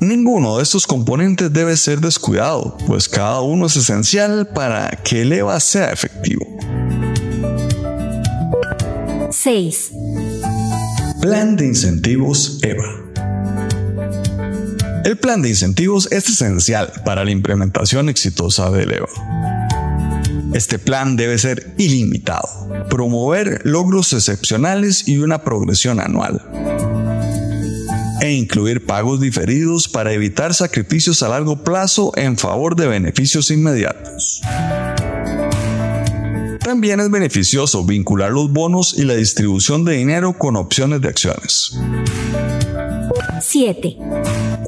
Ninguno 0.00 0.58
de 0.58 0.62
estos 0.62 0.86
componentes 0.86 1.52
debe 1.52 1.76
ser 1.76 2.00
descuidado, 2.00 2.76
pues 2.86 3.08
cada 3.08 3.40
uno 3.40 3.66
es 3.66 3.76
esencial 3.76 4.46
para 4.48 4.90
que 4.90 5.22
el 5.22 5.32
EVA 5.32 5.58
sea 5.58 5.90
efectivo. 5.90 6.44
6. 9.30 9.92
Plan 11.20 11.56
de 11.56 11.66
incentivos 11.66 12.58
EVA. 12.62 13.04
El 15.04 15.16
plan 15.16 15.40
de 15.40 15.50
incentivos 15.50 16.08
es 16.10 16.28
esencial 16.28 16.92
para 17.04 17.24
la 17.24 17.30
implementación 17.30 18.08
exitosa 18.08 18.70
del 18.70 18.92
EVA. 18.92 19.08
Este 20.52 20.78
plan 20.78 21.16
debe 21.16 21.38
ser 21.38 21.74
ilimitado, 21.78 22.48
promover 22.90 23.62
logros 23.64 24.12
excepcionales 24.12 25.08
y 25.08 25.18
una 25.18 25.42
progresión 25.42 26.00
anual 26.00 26.42
e 28.26 28.34
incluir 28.34 28.84
pagos 28.84 29.20
diferidos 29.20 29.88
para 29.88 30.12
evitar 30.12 30.52
sacrificios 30.52 31.22
a 31.22 31.28
largo 31.28 31.62
plazo 31.62 32.12
en 32.16 32.36
favor 32.36 32.74
de 32.74 32.88
beneficios 32.88 33.50
inmediatos. 33.50 34.40
También 36.60 36.98
es 36.98 37.10
beneficioso 37.10 37.84
vincular 37.84 38.32
los 38.32 38.52
bonos 38.52 38.98
y 38.98 39.04
la 39.04 39.14
distribución 39.14 39.84
de 39.84 39.94
dinero 39.94 40.32
con 40.36 40.56
opciones 40.56 41.00
de 41.00 41.08
acciones. 41.08 41.72
7. 43.40 43.96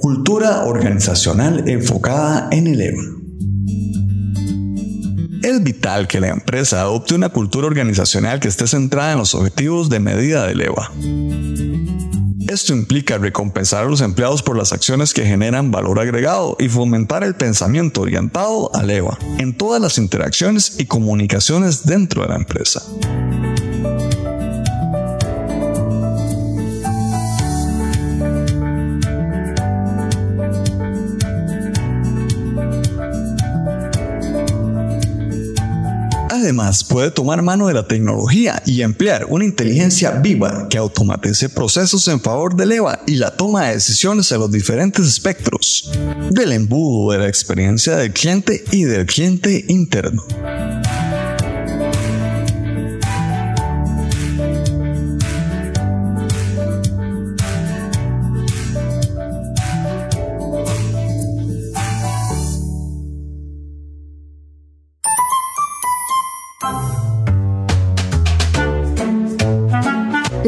Cultura 0.00 0.64
organizacional 0.64 1.68
enfocada 1.68 2.48
en 2.52 2.68
el 2.68 2.80
EVA. 2.80 3.02
Es 5.42 5.62
vital 5.64 6.06
que 6.06 6.20
la 6.20 6.28
empresa 6.28 6.80
adopte 6.80 7.16
una 7.16 7.30
cultura 7.30 7.66
organizacional 7.66 8.38
que 8.38 8.48
esté 8.48 8.68
centrada 8.68 9.12
en 9.12 9.18
los 9.18 9.34
objetivos 9.34 9.88
de 9.88 9.98
medida 9.98 10.46
del 10.46 10.60
EVA. 10.60 10.92
Esto 12.48 12.72
implica 12.72 13.18
recompensar 13.18 13.84
a 13.84 13.88
los 13.88 14.00
empleados 14.00 14.42
por 14.42 14.56
las 14.56 14.72
acciones 14.72 15.12
que 15.12 15.26
generan 15.26 15.70
valor 15.70 16.00
agregado 16.00 16.56
y 16.58 16.70
fomentar 16.70 17.22
el 17.22 17.34
pensamiento 17.34 18.00
orientado 18.00 18.74
al 18.74 18.88
EVA 18.88 19.18
en 19.36 19.54
todas 19.54 19.82
las 19.82 19.98
interacciones 19.98 20.80
y 20.80 20.86
comunicaciones 20.86 21.84
dentro 21.84 22.22
de 22.22 22.28
la 22.28 22.36
empresa. 22.36 22.82
Además, 36.48 36.82
puede 36.82 37.10
tomar 37.10 37.42
mano 37.42 37.66
de 37.66 37.74
la 37.74 37.86
tecnología 37.86 38.62
y 38.64 38.80
emplear 38.80 39.26
una 39.28 39.44
inteligencia 39.44 40.12
viva 40.12 40.66
que 40.70 40.78
automatice 40.78 41.50
procesos 41.50 42.08
en 42.08 42.22
favor 42.22 42.56
del 42.56 42.72
EVA 42.72 43.02
y 43.06 43.16
la 43.16 43.36
toma 43.36 43.66
de 43.66 43.74
decisiones 43.74 44.32
en 44.32 44.40
los 44.40 44.50
diferentes 44.50 45.06
espectros 45.06 45.90
del 46.30 46.52
embudo 46.52 47.12
de 47.12 47.18
la 47.18 47.28
experiencia 47.28 47.96
del 47.96 48.14
cliente 48.14 48.64
y 48.72 48.84
del 48.84 49.04
cliente 49.04 49.66
interno. 49.68 50.24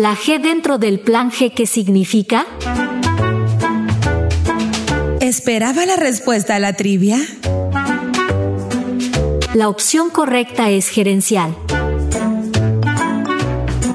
¿La 0.01 0.17
G 0.17 0.41
dentro 0.41 0.79
del 0.79 0.99
plan 0.99 1.31
G 1.31 1.53
qué 1.53 1.67
significa? 1.67 2.47
¿Esperaba 5.21 5.85
la 5.85 5.97
respuesta 5.97 6.57
a 6.57 6.59
la 6.59 6.73
trivia? 6.73 7.19
La 9.53 9.69
opción 9.69 10.09
correcta 10.09 10.71
es 10.71 10.89
gerencial. 10.89 11.55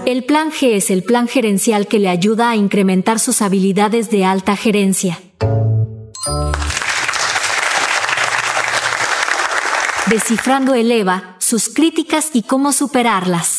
El 0.05 0.25
plan 0.25 0.51
G 0.51 0.75
es 0.75 0.91
el 0.91 1.01
plan 1.01 1.27
gerencial 1.27 1.87
que 1.87 1.97
le 1.97 2.09
ayuda 2.09 2.51
a 2.51 2.55
incrementar 2.55 3.17
sus 3.19 3.41
habilidades 3.41 4.11
de 4.11 4.25
alta 4.25 4.55
gerencia. 4.55 5.19
Descifrando 10.05 10.75
el 10.75 10.91
EVA, 10.91 11.35
sus 11.39 11.67
críticas 11.67 12.29
y 12.33 12.43
cómo 12.43 12.73
superarlas. 12.73 13.54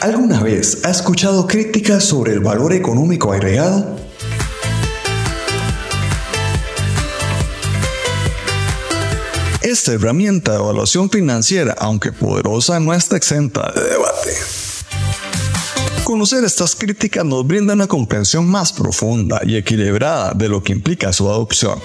¿Alguna 0.00 0.42
vez 0.42 0.82
ha 0.86 0.90
escuchado 0.90 1.46
críticas 1.46 2.04
sobre 2.04 2.32
el 2.32 2.40
valor 2.40 2.72
económico 2.72 3.34
agregado? 3.34 3.96
Esta 9.60 9.92
herramienta 9.92 10.52
de 10.52 10.58
evaluación 10.58 11.10
financiera, 11.10 11.76
aunque 11.78 12.12
poderosa, 12.12 12.80
no 12.80 12.94
está 12.94 13.18
exenta 13.18 13.70
de 13.72 13.82
debate. 13.90 14.30
Conocer 16.02 16.44
estas 16.44 16.74
críticas 16.74 17.26
nos 17.26 17.46
brinda 17.46 17.74
una 17.74 17.86
comprensión 17.86 18.46
más 18.48 18.72
profunda 18.72 19.42
y 19.44 19.56
equilibrada 19.56 20.32
de 20.32 20.48
lo 20.48 20.62
que 20.62 20.72
implica 20.72 21.12
su 21.12 21.28
adopción. 21.28 21.78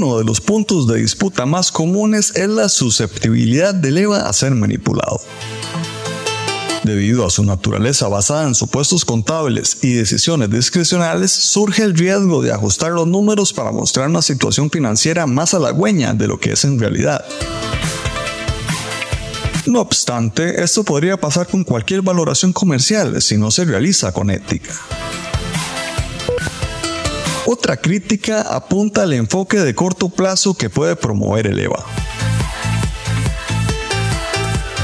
Uno 0.00 0.16
de 0.16 0.24
los 0.24 0.40
puntos 0.40 0.86
de 0.86 0.98
disputa 0.98 1.44
más 1.44 1.70
comunes 1.70 2.34
es 2.34 2.48
la 2.48 2.70
susceptibilidad 2.70 3.74
del 3.74 3.98
EVA 3.98 4.30
a 4.30 4.32
ser 4.32 4.52
manipulado. 4.52 5.20
Debido 6.84 7.26
a 7.26 7.30
su 7.30 7.44
naturaleza 7.44 8.08
basada 8.08 8.48
en 8.48 8.54
supuestos 8.54 9.04
contables 9.04 9.76
y 9.82 9.92
decisiones 9.92 10.48
discrecionales, 10.48 11.30
surge 11.32 11.82
el 11.82 11.94
riesgo 11.94 12.40
de 12.40 12.50
ajustar 12.50 12.92
los 12.92 13.06
números 13.06 13.52
para 13.52 13.72
mostrar 13.72 14.08
una 14.08 14.22
situación 14.22 14.70
financiera 14.70 15.26
más 15.26 15.52
halagüeña 15.52 16.14
de 16.14 16.28
lo 16.28 16.40
que 16.40 16.52
es 16.52 16.64
en 16.64 16.78
realidad. 16.78 17.22
No 19.66 19.82
obstante, 19.82 20.64
esto 20.64 20.82
podría 20.82 21.18
pasar 21.18 21.46
con 21.46 21.62
cualquier 21.62 22.00
valoración 22.00 22.54
comercial 22.54 23.20
si 23.20 23.36
no 23.36 23.50
se 23.50 23.66
realiza 23.66 24.12
con 24.12 24.30
ética. 24.30 24.72
Otra 27.46 27.76
crítica 27.76 28.42
apunta 28.42 29.02
al 29.02 29.12
enfoque 29.12 29.58
de 29.58 29.74
corto 29.74 30.08
plazo 30.08 30.54
que 30.54 30.70
puede 30.70 30.94
promover 30.94 31.46
el 31.46 31.58
EVA. 31.58 31.84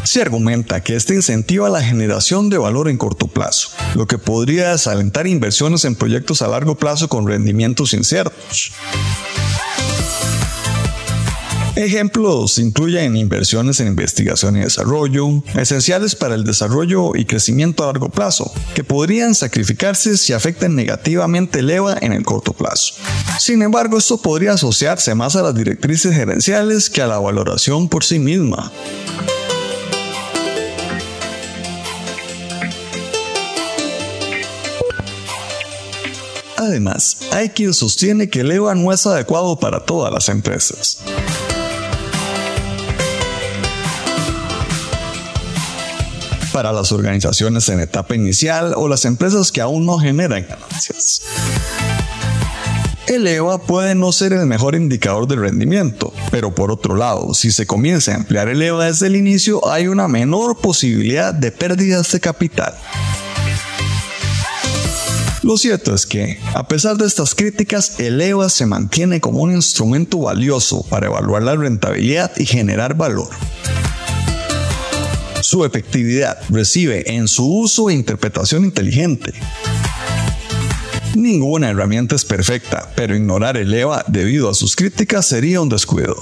Se 0.05 0.23
argumenta 0.23 0.83
que 0.83 0.97
este 0.97 1.15
incentiva 1.15 1.69
la 1.69 1.83
generación 1.83 2.49
de 2.49 2.59
valor 2.59 2.89
en 2.89 2.97
corto 2.97 3.27
plazo, 3.27 3.71
lo 3.95 4.07
que 4.07 4.19
podría 4.19 4.71
desalentar 4.71 5.27
inversiones 5.27 5.85
en 5.85 5.95
proyectos 5.95 6.43
a 6.43 6.49
largo 6.49 6.77
plazo 6.77 7.09
con 7.09 7.27
rendimientos 7.27 7.93
inciertos. 7.93 8.73
Ejemplos 11.77 12.59
incluyen 12.59 13.17
inversiones 13.17 13.81
en 13.81 13.89
investigación 13.89 14.57
y 14.57 14.61
desarrollo, 14.61 15.43
esenciales 15.55 16.17
para 16.17 16.35
el 16.35 16.43
desarrollo 16.43 17.15
y 17.15 17.27
crecimiento 17.27 17.85
a 17.85 17.89
largo 17.89 18.09
plazo, 18.09 18.51
que 18.75 18.83
podrían 18.83 19.35
sacrificarse 19.35 20.17
si 20.17 20.33
afectan 20.33 20.75
negativamente 20.75 21.59
el 21.59 21.69
EVA 21.69 21.99
en 22.01 22.15
el 22.15 22.25
corto 22.25 22.55
plazo. 22.55 22.95
Sin 23.39 23.61
embargo, 23.61 23.99
esto 23.99 24.17
podría 24.17 24.53
asociarse 24.53 25.15
más 25.15 25.37
a 25.37 25.43
las 25.43 25.55
directrices 25.55 26.15
gerenciales 26.15 26.89
que 26.89 27.03
a 27.03 27.07
la 27.07 27.19
valoración 27.19 27.91
por 27.91 28.05
sí 28.05 28.19
misma. 28.19 28.73
Además, 36.57 37.19
quien 37.55 37.75
sostiene 37.75 38.29
que 38.31 38.41
el 38.41 38.51
EVA 38.51 38.75
no 38.75 38.93
es 38.93 39.07
adecuado 39.07 39.59
para 39.59 39.81
todas 39.81 40.13
las 40.13 40.29
empresas. 40.29 40.99
Para 46.57 46.73
las 46.73 46.91
organizaciones 46.91 47.69
en 47.69 47.81
etapa 47.81 48.15
inicial 48.15 48.73
o 48.77 48.89
las 48.89 49.05
empresas 49.05 49.53
que 49.53 49.61
aún 49.61 49.85
no 49.85 49.99
generan 49.99 50.47
ganancias. 50.49 51.21
El 53.07 53.27
EVA 53.27 53.59
puede 53.59 53.95
no 53.95 54.11
ser 54.11 54.33
el 54.33 54.47
mejor 54.47 54.75
indicador 54.75 55.29
de 55.29 55.37
rendimiento, 55.37 56.15
pero 56.31 56.55
por 56.55 56.71
otro 56.71 56.97
lado, 56.97 57.35
si 57.35 57.53
se 57.53 57.67
comienza 57.67 58.13
a 58.13 58.15
emplear 58.15 58.49
el 58.49 58.63
EVA 58.63 58.87
desde 58.87 59.09
el 59.09 59.17
inicio, 59.17 59.69
hay 59.69 59.89
una 59.89 60.09
menor 60.09 60.57
posibilidad 60.57 61.35
de 61.35 61.53
pérdidas 61.53 62.11
de 62.13 62.21
capital. 62.21 62.75
Lo 65.43 65.59
cierto 65.59 65.95
es 65.95 66.07
que, 66.07 66.41
a 66.55 66.67
pesar 66.67 66.97
de 66.97 67.07
estas 67.07 67.35
críticas, 67.35 68.01
el 68.01 68.19
EVA 68.19 68.49
se 68.49 68.65
mantiene 68.65 69.21
como 69.21 69.41
un 69.41 69.53
instrumento 69.53 70.21
valioso 70.21 70.87
para 70.89 71.09
evaluar 71.09 71.43
la 71.43 71.55
rentabilidad 71.55 72.33
y 72.39 72.47
generar 72.47 72.95
valor. 72.95 73.29
Su 75.41 75.65
efectividad 75.65 76.39
recibe 76.49 77.15
en 77.15 77.29
su 77.29 77.47
uso 77.47 77.91
e 77.91 77.95
interpretación 77.95 78.65
inteligente. 78.65 79.33
Ninguna 81.15 81.71
herramienta 81.71 82.15
es 82.15 82.25
perfecta, 82.25 82.93
pero 82.95 83.17
ignorar 83.17 83.57
el 83.57 83.73
EVA 83.73 84.05
debido 84.09 84.51
a 84.51 84.55
sus 84.55 84.77
críticas 84.77 85.27
sería 85.27 85.61
un 85.61 85.69
descuido. 85.69 86.17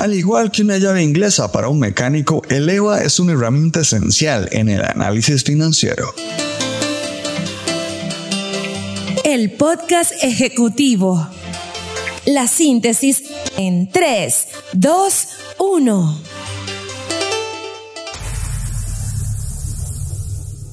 Al 0.00 0.14
igual 0.14 0.50
que 0.50 0.62
una 0.62 0.78
llave 0.78 1.02
inglesa 1.02 1.50
para 1.50 1.68
un 1.68 1.80
mecánico, 1.80 2.42
el 2.48 2.68
EVA 2.68 3.02
es 3.02 3.18
una 3.18 3.32
herramienta 3.32 3.80
esencial 3.80 4.48
en 4.52 4.68
el 4.68 4.82
análisis 4.82 5.42
financiero. 5.42 6.14
El 9.24 9.50
podcast 9.52 10.12
ejecutivo. 10.22 11.28
La 12.24 12.46
síntesis 12.46 13.24
en 13.56 13.90
3, 13.90 14.48
2, 14.72 15.28
1. 15.58 16.27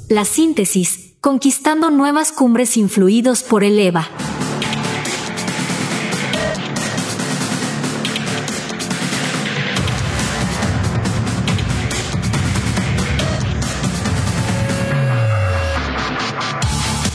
La 0.07 0.23
síntesis, 0.23 1.13
conquistando 1.19 1.89
nuevas 1.89 2.31
cumbres 2.31 2.77
influidos 2.77 3.41
por 3.41 3.63
el 3.63 3.79
EVA. 3.79 4.07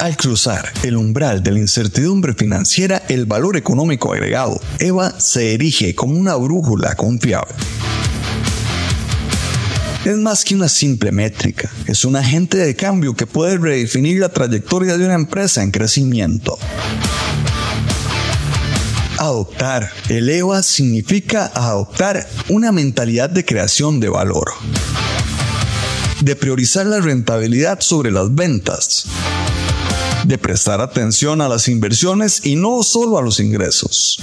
Al 0.00 0.16
cruzar 0.16 0.72
el 0.82 0.96
umbral 0.96 1.44
de 1.44 1.52
la 1.52 1.60
incertidumbre 1.60 2.34
financiera, 2.34 3.04
el 3.08 3.24
valor 3.26 3.56
económico 3.56 4.12
agregado, 4.12 4.58
EVA 4.80 5.20
se 5.20 5.54
erige 5.54 5.94
como 5.94 6.18
una 6.18 6.34
brújula 6.34 6.96
confiable. 6.96 7.54
Es 10.04 10.16
más 10.16 10.46
que 10.46 10.54
una 10.54 10.70
simple 10.70 11.12
métrica, 11.12 11.70
es 11.86 12.06
un 12.06 12.16
agente 12.16 12.56
de 12.56 12.74
cambio 12.74 13.14
que 13.14 13.26
puede 13.26 13.58
redefinir 13.58 14.18
la 14.18 14.30
trayectoria 14.30 14.96
de 14.96 15.04
una 15.04 15.14
empresa 15.14 15.62
en 15.62 15.70
crecimiento. 15.70 16.58
Adoptar 19.18 19.92
el 20.08 20.30
EVA 20.30 20.62
significa 20.62 21.52
adoptar 21.54 22.26
una 22.48 22.72
mentalidad 22.72 23.28
de 23.28 23.44
creación 23.44 24.00
de 24.00 24.08
valor, 24.08 24.54
de 26.22 26.34
priorizar 26.34 26.86
la 26.86 27.00
rentabilidad 27.00 27.80
sobre 27.80 28.10
las 28.10 28.34
ventas, 28.34 29.04
de 30.24 30.38
prestar 30.38 30.80
atención 30.80 31.42
a 31.42 31.48
las 31.48 31.68
inversiones 31.68 32.46
y 32.46 32.56
no 32.56 32.82
solo 32.82 33.18
a 33.18 33.22
los 33.22 33.38
ingresos. 33.38 34.18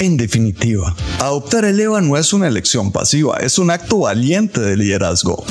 En 0.00 0.16
definitiva, 0.16 0.94
adoptar 1.20 1.64
el 1.64 1.78
EVA 1.80 2.00
no 2.00 2.16
es 2.16 2.32
una 2.32 2.48
elección 2.48 2.90
pasiva, 2.90 3.38
es 3.38 3.58
un 3.58 3.70
acto 3.70 4.00
valiente 4.00 4.60
de 4.60 4.76
liderazgo. 4.76 5.44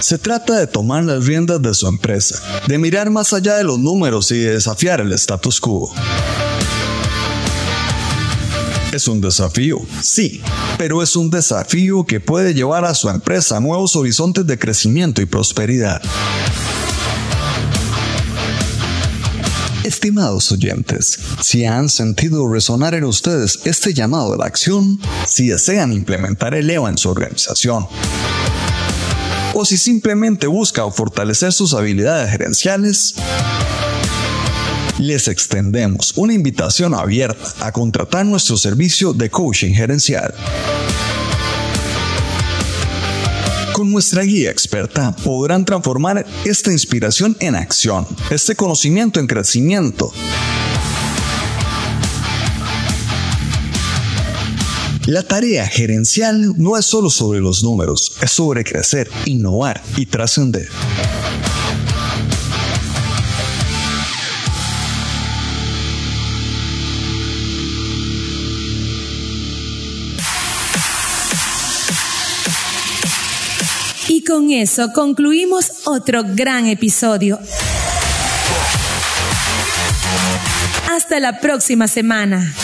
Se 0.00 0.18
trata 0.18 0.56
de 0.58 0.66
tomar 0.68 1.04
las 1.04 1.26
riendas 1.26 1.60
de 1.60 1.74
su 1.74 1.88
empresa, 1.88 2.40
de 2.68 2.78
mirar 2.78 3.10
más 3.10 3.32
allá 3.32 3.56
de 3.56 3.64
los 3.64 3.78
números 3.78 4.30
y 4.30 4.38
de 4.38 4.52
desafiar 4.52 5.00
el 5.00 5.12
status 5.12 5.60
quo. 5.60 5.92
Es 8.92 9.06
un 9.08 9.20
desafío, 9.20 9.80
sí, 10.00 10.40
pero 10.78 11.02
es 11.02 11.14
un 11.16 11.28
desafío 11.28 12.06
que 12.06 12.20
puede 12.20 12.54
llevar 12.54 12.84
a 12.84 12.94
su 12.94 13.10
empresa 13.10 13.56
a 13.56 13.60
nuevos 13.60 13.96
horizontes 13.96 14.46
de 14.46 14.58
crecimiento 14.58 15.20
y 15.20 15.26
prosperidad. 15.26 16.00
Estimados 19.88 20.52
oyentes, 20.52 21.18
si 21.40 21.64
han 21.64 21.88
sentido 21.88 22.46
resonar 22.46 22.92
en 22.92 23.04
ustedes 23.04 23.60
este 23.64 23.94
llamado 23.94 24.34
a 24.34 24.36
la 24.36 24.44
acción, 24.44 25.00
si 25.26 25.48
desean 25.48 25.94
implementar 25.94 26.54
el 26.54 26.68
EVA 26.68 26.90
en 26.90 26.98
su 26.98 27.08
organización, 27.08 27.86
o 29.54 29.64
si 29.64 29.78
simplemente 29.78 30.46
buscan 30.46 30.92
fortalecer 30.92 31.54
sus 31.54 31.72
habilidades 31.72 32.30
gerenciales, 32.30 33.14
les 34.98 35.26
extendemos 35.26 36.12
una 36.16 36.34
invitación 36.34 36.94
abierta 36.94 37.54
a 37.60 37.72
contratar 37.72 38.26
nuestro 38.26 38.58
servicio 38.58 39.14
de 39.14 39.30
coaching 39.30 39.72
gerencial. 39.72 40.34
Nuestra 43.88 44.22
guía 44.22 44.50
experta 44.50 45.16
podrán 45.24 45.64
transformar 45.64 46.26
esta 46.44 46.70
inspiración 46.70 47.34
en 47.40 47.54
acción, 47.54 48.06
este 48.30 48.54
conocimiento 48.54 49.18
en 49.18 49.26
crecimiento. 49.26 50.12
La 55.06 55.22
tarea 55.22 55.66
gerencial 55.66 56.52
no 56.58 56.76
es 56.76 56.84
solo 56.84 57.08
sobre 57.08 57.40
los 57.40 57.64
números, 57.64 58.18
es 58.20 58.30
sobre 58.30 58.62
crecer, 58.62 59.08
innovar 59.24 59.82
y 59.96 60.04
trascender. 60.04 60.68
Con 74.28 74.50
eso 74.50 74.92
concluimos 74.92 75.70
otro 75.84 76.22
gran 76.24 76.66
episodio. 76.66 77.38
Hasta 80.90 81.20
la 81.20 81.40
próxima 81.40 81.88
semana. 81.88 82.54